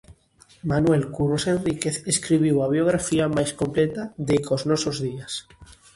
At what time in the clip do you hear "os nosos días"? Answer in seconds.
4.57-5.33